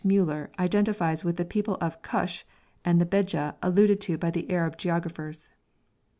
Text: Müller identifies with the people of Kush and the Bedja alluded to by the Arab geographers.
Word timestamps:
Müller 0.03 0.49
identifies 0.57 1.23
with 1.23 1.37
the 1.37 1.45
people 1.45 1.77
of 1.79 2.01
Kush 2.01 2.43
and 2.83 2.99
the 2.99 3.05
Bedja 3.05 3.55
alluded 3.61 4.01
to 4.01 4.17
by 4.17 4.31
the 4.31 4.49
Arab 4.51 4.75
geographers. 4.79 5.49